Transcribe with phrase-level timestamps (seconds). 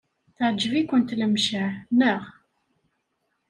[0.35, 1.65] Teɛjeb-ikent Lemceɛ,
[1.99, 2.21] naɣ?